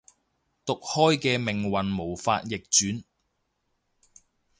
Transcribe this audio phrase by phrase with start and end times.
[0.65, 3.03] 毒開嘅命運無法逆轉